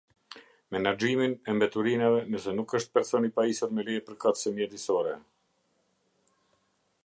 [0.75, 5.15] Menaxhimin e mbeturinave, nëse nuk është person i pajisur me leje përkatëse mjedisore.